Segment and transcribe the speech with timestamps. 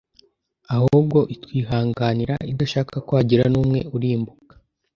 [0.75, 4.53] Ahubwo itwihanganira idashaka ko hagira n’umwe urimbuka,